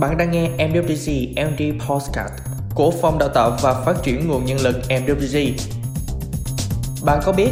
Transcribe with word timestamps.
Bạn 0.00 0.16
đang 0.16 0.30
nghe 0.30 0.50
MWG 0.58 1.32
MD 1.50 1.84
Podcast 1.88 2.32
của 2.74 2.90
Phòng 3.02 3.18
Đào 3.18 3.28
tạo 3.34 3.56
và 3.62 3.82
Phát 3.84 3.94
triển 4.02 4.28
Nguồn 4.28 4.44
Nhân 4.44 4.58
lực 4.60 4.76
MWG. 4.88 5.52
Bạn 7.04 7.20
có 7.24 7.32
biết 7.32 7.50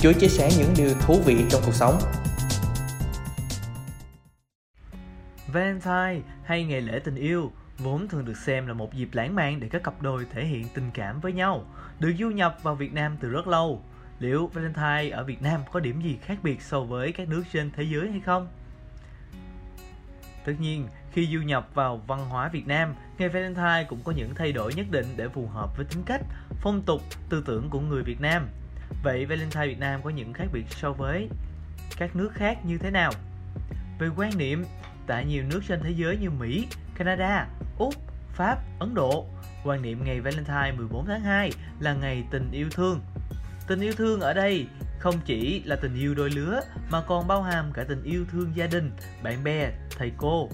Chúa 0.00 0.12
chia 0.12 0.28
sẻ 0.28 0.50
những 0.58 0.74
điều 0.76 0.94
thú 1.00 1.18
vị 1.26 1.36
trong 1.50 1.62
cuộc 1.66 1.74
sống? 1.74 1.98
Valentine 5.46 6.20
hay 6.44 6.64
ngày 6.64 6.80
lễ 6.80 6.98
tình 7.04 7.14
yêu 7.14 7.52
vốn 7.78 8.08
thường 8.08 8.24
được 8.24 8.36
xem 8.36 8.66
là 8.66 8.74
một 8.74 8.94
dịp 8.94 9.08
lãng 9.12 9.34
mạn 9.34 9.60
để 9.60 9.68
các 9.68 9.82
cặp 9.82 10.02
đôi 10.02 10.26
thể 10.32 10.44
hiện 10.44 10.66
tình 10.74 10.90
cảm 10.94 11.20
với 11.20 11.32
nhau, 11.32 11.64
được 11.98 12.12
du 12.18 12.30
nhập 12.30 12.58
vào 12.62 12.74
Việt 12.74 12.92
Nam 12.92 13.16
từ 13.20 13.28
rất 13.28 13.46
lâu. 13.46 13.82
Liệu 14.18 14.46
Valentine 14.46 15.10
ở 15.10 15.24
Việt 15.24 15.42
Nam 15.42 15.60
có 15.72 15.80
điểm 15.80 16.00
gì 16.00 16.18
khác 16.22 16.38
biệt 16.42 16.62
so 16.62 16.80
với 16.80 17.12
các 17.12 17.28
nước 17.28 17.44
trên 17.52 17.70
thế 17.76 17.82
giới 17.82 18.10
hay 18.10 18.20
không? 18.20 18.48
Tất 20.44 20.52
nhiên, 20.60 20.88
khi 21.12 21.28
du 21.32 21.40
nhập 21.40 21.68
vào 21.74 21.96
văn 22.06 22.28
hóa 22.28 22.48
Việt 22.48 22.66
Nam, 22.66 22.94
ngày 23.18 23.28
Valentine 23.28 23.86
cũng 23.88 24.00
có 24.04 24.12
những 24.12 24.34
thay 24.34 24.52
đổi 24.52 24.74
nhất 24.74 24.86
định 24.90 25.06
để 25.16 25.28
phù 25.28 25.46
hợp 25.46 25.76
với 25.76 25.86
tính 25.86 26.02
cách, 26.06 26.20
phong 26.60 26.82
tục, 26.82 27.02
tư 27.28 27.42
tưởng 27.46 27.70
của 27.70 27.80
người 27.80 28.02
Việt 28.02 28.20
Nam. 28.20 28.48
Vậy 29.02 29.26
Valentine 29.26 29.66
Việt 29.66 29.78
Nam 29.78 30.00
có 30.02 30.10
những 30.10 30.32
khác 30.32 30.46
biệt 30.52 30.64
so 30.70 30.92
với 30.92 31.28
các 31.96 32.16
nước 32.16 32.30
khác 32.34 32.64
như 32.64 32.78
thế 32.78 32.90
nào? 32.90 33.12
Về 33.98 34.08
quan 34.16 34.38
niệm, 34.38 34.64
tại 35.06 35.24
nhiều 35.24 35.44
nước 35.50 35.60
trên 35.68 35.80
thế 35.82 35.90
giới 35.90 36.16
như 36.16 36.30
Mỹ, 36.30 36.66
Canada, 36.94 37.46
Úc, 37.78 37.94
Pháp, 38.34 38.58
Ấn 38.78 38.94
Độ, 38.94 39.26
quan 39.64 39.82
niệm 39.82 40.04
ngày 40.04 40.20
Valentine 40.20 40.72
14 40.76 41.06
tháng 41.06 41.20
2 41.20 41.52
là 41.80 41.94
ngày 41.94 42.24
tình 42.30 42.50
yêu 42.52 42.68
thương. 42.70 43.00
Tình 43.66 43.80
yêu 43.80 43.92
thương 43.96 44.20
ở 44.20 44.32
đây 44.32 44.66
không 45.04 45.20
chỉ 45.24 45.62
là 45.64 45.76
tình 45.76 45.94
yêu 45.94 46.14
đôi 46.14 46.30
lứa 46.30 46.60
mà 46.90 47.02
còn 47.06 47.28
bao 47.28 47.42
hàm 47.42 47.72
cả 47.72 47.84
tình 47.88 48.02
yêu 48.02 48.24
thương 48.32 48.56
gia 48.56 48.66
đình, 48.66 48.90
bạn 49.22 49.44
bè, 49.44 49.72
thầy 49.98 50.12
cô. 50.16 50.48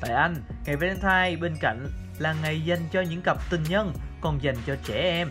Tại 0.00 0.10
Anh, 0.14 0.34
ngày 0.64 0.76
Valentine 0.76 1.36
bên 1.40 1.56
cạnh 1.60 1.86
là 2.18 2.34
ngày 2.42 2.60
dành 2.60 2.80
cho 2.92 3.00
những 3.00 3.22
cặp 3.22 3.50
tình 3.50 3.62
nhân, 3.68 3.92
còn 4.20 4.42
dành 4.42 4.56
cho 4.66 4.76
trẻ 4.84 5.00
em. 5.00 5.28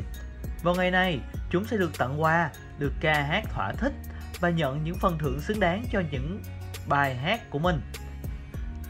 Vào 0.63 0.75
ngày 0.75 0.91
này, 0.91 1.19
chúng 1.49 1.65
sẽ 1.65 1.77
được 1.77 1.97
tặng 1.97 2.21
quà, 2.21 2.49
được 2.79 2.93
ca 3.01 3.21
hát 3.21 3.43
thỏa 3.53 3.71
thích 3.77 3.93
và 4.39 4.49
nhận 4.49 4.83
những 4.83 4.97
phần 5.01 5.17
thưởng 5.19 5.41
xứng 5.41 5.59
đáng 5.59 5.83
cho 5.91 6.01
những 6.11 6.41
bài 6.87 7.15
hát 7.15 7.49
của 7.49 7.59
mình. 7.59 7.81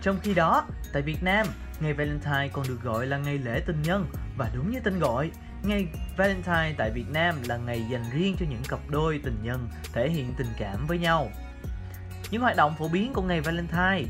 Trong 0.02 0.20
khi 0.23 0.34
đó, 0.34 0.68
tại 0.94 1.02
Việt 1.02 1.23
Nam, 1.23 1.48
ngày 1.80 1.94
Valentine 1.94 2.50
còn 2.54 2.68
được 2.68 2.82
gọi 2.84 3.08
là 3.08 3.18
ngày 3.18 3.38
lễ 3.38 3.62
tình 3.66 3.82
nhân 3.82 4.08
và 4.38 4.50
đúng 4.56 4.72
như 4.72 4.80
tên 4.84 5.00
gọi, 5.00 5.32
ngày 5.64 5.88
Valentine 6.18 6.74
tại 6.78 6.92
Việt 6.92 7.10
Nam 7.10 7.36
là 7.48 7.58
ngày 7.58 7.86
dành 7.92 8.04
riêng 8.14 8.36
cho 8.40 8.46
những 8.50 8.64
cặp 8.70 8.80
đôi 8.90 9.20
tình 9.24 9.38
nhân 9.44 9.70
thể 9.94 10.10
hiện 10.10 10.34
tình 10.38 10.48
cảm 10.60 10.88
với 10.88 11.00
nhau. 11.00 11.32
Những 12.32 12.42
hoạt 12.42 12.56
động 12.58 12.76
phổ 12.80 12.88
biến 12.88 13.14
của 13.14 13.22
ngày 13.22 13.42
Valentine 13.42 14.04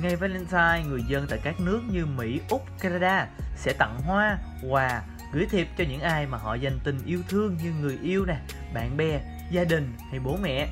Ngày 0.00 0.16
Valentine, 0.16 0.82
người 0.88 1.02
dân 1.08 1.26
tại 1.30 1.38
các 1.42 1.60
nước 1.60 1.80
như 1.92 2.06
Mỹ, 2.06 2.40
Úc, 2.48 2.62
Canada 2.80 3.28
sẽ 3.56 3.72
tặng 3.72 4.00
hoa, 4.02 4.38
quà, 4.70 5.02
gửi 5.32 5.46
thiệp 5.50 5.68
cho 5.78 5.84
những 5.84 6.00
ai 6.00 6.26
mà 6.26 6.38
họ 6.38 6.54
dành 6.54 6.78
tình 6.84 6.98
yêu 7.06 7.20
thương 7.28 7.56
như 7.64 7.72
người 7.80 7.98
yêu 8.02 8.26
nè, 8.26 8.36
bạn 8.74 8.96
bè, 8.96 9.20
gia 9.50 9.64
đình 9.64 9.92
hay 10.10 10.20
bố 10.20 10.36
mẹ. 10.42 10.68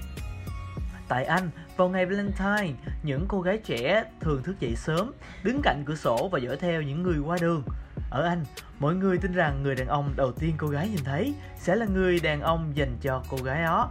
Tại 1.08 1.24
Anh, 1.24 1.50
vào 1.76 1.88
ngày 1.88 2.06
Valentine, 2.06 2.72
những 3.02 3.24
cô 3.28 3.40
gái 3.40 3.58
trẻ 3.58 4.04
thường 4.20 4.42
thức 4.42 4.60
dậy 4.60 4.76
sớm, 4.76 5.12
đứng 5.42 5.60
cạnh 5.62 5.82
cửa 5.86 5.94
sổ 5.94 6.28
và 6.32 6.38
dõi 6.38 6.56
theo 6.56 6.82
những 6.82 7.02
người 7.02 7.18
qua 7.18 7.36
đường. 7.40 7.62
Ở 8.10 8.22
Anh, 8.22 8.44
mọi 8.78 8.94
người 8.94 9.18
tin 9.18 9.32
rằng 9.32 9.62
người 9.62 9.74
đàn 9.74 9.86
ông 9.88 10.12
đầu 10.16 10.32
tiên 10.32 10.54
cô 10.58 10.66
gái 10.66 10.88
nhìn 10.88 11.04
thấy 11.04 11.34
sẽ 11.56 11.76
là 11.76 11.86
người 11.86 12.20
đàn 12.20 12.40
ông 12.40 12.76
dành 12.76 12.96
cho 13.00 13.22
cô 13.28 13.36
gái 13.44 13.62
đó. 13.62 13.90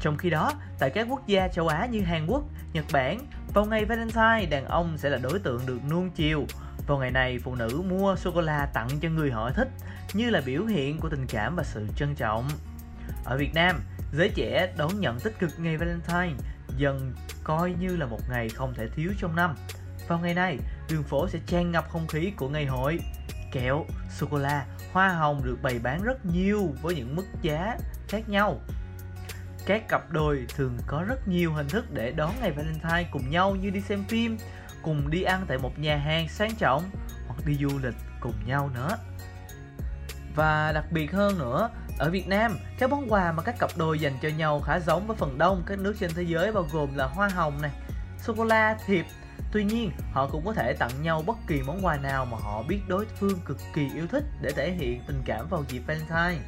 Trong 0.00 0.16
khi 0.16 0.30
đó, 0.30 0.52
tại 0.78 0.90
các 0.90 1.06
quốc 1.10 1.26
gia 1.26 1.48
châu 1.48 1.68
Á 1.68 1.86
như 1.86 2.00
Hàn 2.00 2.26
Quốc, 2.26 2.42
Nhật 2.72 2.84
Bản, 2.92 3.18
vào 3.54 3.64
ngày 3.64 3.84
Valentine, 3.84 4.46
đàn 4.50 4.64
ông 4.64 4.98
sẽ 4.98 5.10
là 5.10 5.18
đối 5.18 5.38
tượng 5.38 5.66
được 5.66 5.78
nuông 5.90 6.10
chiều. 6.10 6.46
Vào 6.86 6.98
ngày 6.98 7.10
này, 7.10 7.38
phụ 7.38 7.54
nữ 7.54 7.82
mua 7.88 8.16
sô-cô-la 8.16 8.66
tặng 8.66 8.88
cho 9.00 9.08
người 9.08 9.30
họ 9.30 9.50
thích 9.50 9.68
như 10.14 10.30
là 10.30 10.42
biểu 10.46 10.64
hiện 10.64 10.98
của 10.98 11.08
tình 11.08 11.26
cảm 11.26 11.56
và 11.56 11.64
sự 11.64 11.86
trân 11.96 12.14
trọng. 12.14 12.48
Ở 13.24 13.36
Việt 13.36 13.54
Nam, 13.54 13.80
giới 14.12 14.28
trẻ 14.28 14.72
đón 14.76 15.00
nhận 15.00 15.20
tích 15.20 15.38
cực 15.38 15.50
ngày 15.58 15.76
Valentine 15.76 16.34
dần 16.76 17.12
coi 17.44 17.74
như 17.80 17.96
là 17.96 18.06
một 18.06 18.20
ngày 18.30 18.48
không 18.48 18.74
thể 18.74 18.88
thiếu 18.88 19.12
trong 19.18 19.36
năm. 19.36 19.54
Vào 20.08 20.18
ngày 20.18 20.34
này, 20.34 20.58
đường 20.90 21.02
phố 21.02 21.28
sẽ 21.28 21.38
tràn 21.46 21.72
ngập 21.72 21.90
không 21.90 22.06
khí 22.06 22.32
của 22.36 22.48
ngày 22.48 22.66
hội. 22.66 22.98
Kẹo, 23.52 23.86
sô-cô-la, 24.10 24.66
hoa 24.92 25.08
hồng 25.08 25.40
được 25.44 25.56
bày 25.62 25.78
bán 25.78 26.02
rất 26.02 26.26
nhiều 26.26 26.74
với 26.82 26.94
những 26.94 27.16
mức 27.16 27.26
giá 27.42 27.76
khác 28.08 28.28
nhau. 28.28 28.60
Các 29.66 29.88
cặp 29.88 30.10
đôi 30.10 30.46
thường 30.56 30.78
có 30.86 31.04
rất 31.08 31.28
nhiều 31.28 31.52
hình 31.52 31.68
thức 31.68 31.84
để 31.92 32.12
đón 32.12 32.32
ngày 32.40 32.52
Valentine 32.52 33.08
cùng 33.12 33.30
nhau 33.30 33.56
như 33.56 33.70
đi 33.70 33.80
xem 33.80 34.04
phim, 34.08 34.38
cùng 34.82 35.10
đi 35.10 35.22
ăn 35.22 35.44
tại 35.48 35.58
một 35.58 35.78
nhà 35.78 35.96
hàng 35.96 36.28
sang 36.28 36.54
trọng 36.54 36.82
hoặc 37.26 37.46
đi 37.46 37.54
du 37.54 37.78
lịch 37.82 37.94
cùng 38.20 38.34
nhau 38.46 38.70
nữa. 38.74 38.98
Và 40.34 40.72
đặc 40.72 40.84
biệt 40.90 41.12
hơn 41.12 41.38
nữa, 41.38 41.70
ở 41.98 42.10
Việt 42.10 42.28
Nam, 42.28 42.58
các 42.78 42.90
món 42.90 43.12
quà 43.12 43.32
mà 43.32 43.42
các 43.42 43.58
cặp 43.58 43.70
đôi 43.76 43.98
dành 43.98 44.18
cho 44.22 44.28
nhau 44.28 44.60
khá 44.60 44.80
giống 44.80 45.06
với 45.06 45.16
phần 45.16 45.38
đông 45.38 45.62
các 45.66 45.78
nước 45.78 45.94
trên 46.00 46.10
thế 46.14 46.22
giới 46.22 46.52
bao 46.52 46.66
gồm 46.72 46.94
là 46.94 47.06
hoa 47.06 47.28
hồng 47.28 47.62
này, 47.62 47.70
sô 48.18 48.34
cô 48.36 48.44
la, 48.44 48.76
thiệp. 48.86 49.04
Tuy 49.52 49.64
nhiên, 49.64 49.90
họ 50.12 50.26
cũng 50.26 50.46
có 50.46 50.52
thể 50.52 50.72
tặng 50.72 51.02
nhau 51.02 51.22
bất 51.26 51.36
kỳ 51.46 51.62
món 51.66 51.86
quà 51.86 51.96
nào 51.96 52.24
mà 52.24 52.36
họ 52.40 52.62
biết 52.62 52.80
đối 52.88 53.06
phương 53.06 53.40
cực 53.44 53.58
kỳ 53.74 53.88
yêu 53.94 54.06
thích 54.06 54.24
để 54.42 54.50
thể 54.56 54.70
hiện 54.70 55.00
tình 55.06 55.22
cảm 55.24 55.48
vào 55.50 55.64
dịp 55.68 55.82
Valentine. 55.86 56.44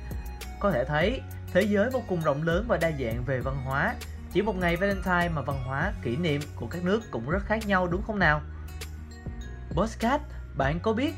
Có 0.60 0.70
thể 0.70 0.84
thấy, 0.84 1.20
thế 1.52 1.62
giới 1.62 1.90
vô 1.90 2.02
cùng 2.08 2.20
rộng 2.20 2.42
lớn 2.42 2.64
và 2.68 2.76
đa 2.76 2.90
dạng 2.90 3.24
về 3.24 3.40
văn 3.40 3.56
hóa. 3.64 3.94
Chỉ 4.32 4.42
một 4.42 4.56
ngày 4.56 4.76
Valentine 4.76 5.28
mà 5.28 5.42
văn 5.42 5.64
hóa, 5.64 5.92
kỷ 6.02 6.16
niệm 6.16 6.40
của 6.56 6.66
các 6.66 6.84
nước 6.84 7.02
cũng 7.10 7.30
rất 7.30 7.44
khác 7.46 7.66
nhau 7.66 7.86
đúng 7.86 8.02
không 8.02 8.18
nào? 8.18 8.40
Postcard, 9.70 10.24
bạn 10.56 10.80
có 10.80 10.92
biết 10.92 11.14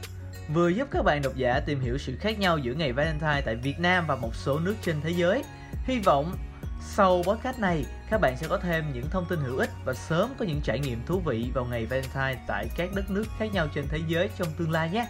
vừa 0.55 0.69
giúp 0.69 0.89
các 0.91 1.03
bạn 1.05 1.23
độc 1.23 1.37
giả 1.37 1.61
tìm 1.67 1.81
hiểu 1.81 1.99
sự 1.99 2.17
khác 2.21 2.39
nhau 2.39 2.59
giữa 2.59 2.75
ngày 2.75 2.93
Valentine 2.93 3.43
tại 3.45 3.57
Việt 3.57 3.81
Nam 3.81 4.05
và 4.07 4.17
một 4.17 4.35
số 4.35 4.59
nước 4.59 4.75
trên 4.83 5.01
thế 5.01 5.11
giới. 5.11 5.45
Hy 5.85 5.99
vọng 5.99 6.37
sau 6.81 7.23
podcast 7.27 7.59
này, 7.59 7.85
các 8.11 8.21
bạn 8.21 8.37
sẽ 8.37 8.49
có 8.49 8.59
thêm 8.59 8.93
những 8.93 9.11
thông 9.11 9.27
tin 9.29 9.41
hữu 9.41 9.57
ích 9.59 9.71
và 9.85 9.95
sớm 9.95 10.35
có 10.39 10.45
những 10.45 10.61
trải 10.61 10.79
nghiệm 10.79 11.07
thú 11.07 11.21
vị 11.21 11.51
vào 11.55 11.65
ngày 11.65 11.87
Valentine 11.87 12.45
tại 12.47 12.69
các 12.77 12.89
đất 12.95 13.11
nước 13.11 13.25
khác 13.39 13.47
nhau 13.53 13.69
trên 13.75 13.85
thế 13.89 13.99
giới 14.09 14.31
trong 14.39 14.49
tương 14.59 14.71
lai 14.71 14.91
nhé. 14.91 15.09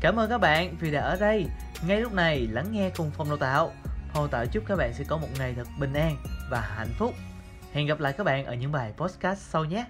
Cảm 0.00 0.16
ơn 0.16 0.30
các 0.30 0.38
bạn 0.38 0.76
vì 0.80 0.90
đã 0.90 1.00
ở 1.00 1.16
đây, 1.16 1.46
ngay 1.86 2.00
lúc 2.00 2.12
này 2.12 2.48
lắng 2.50 2.66
nghe 2.72 2.90
cùng 2.96 3.10
phòng 3.10 3.28
đào 3.28 3.36
tạo. 3.36 3.72
Phong 4.14 4.28
tạo 4.28 4.46
chúc 4.46 4.64
các 4.66 4.76
bạn 4.76 4.92
sẽ 4.94 5.04
có 5.04 5.16
một 5.16 5.28
ngày 5.38 5.54
thật 5.56 5.68
bình 5.80 5.92
an 5.92 6.16
và 6.50 6.60
hạnh 6.60 6.92
phúc. 6.98 7.14
Hẹn 7.72 7.86
gặp 7.86 8.00
lại 8.00 8.12
các 8.12 8.24
bạn 8.24 8.44
ở 8.44 8.54
những 8.54 8.72
bài 8.72 8.92
podcast 8.96 9.38
sau 9.38 9.64
nhé. 9.64 9.84